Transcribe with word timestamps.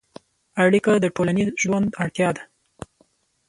اړیکه 0.63 0.91
د 0.99 1.05
ټولنیز 1.15 1.49
ژوند 1.63 1.87
اړتیا 2.01 2.29
ده. 2.35 2.43